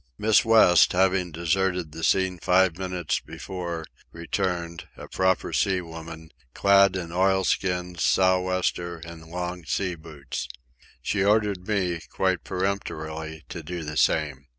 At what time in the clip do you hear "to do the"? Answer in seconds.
13.49-13.95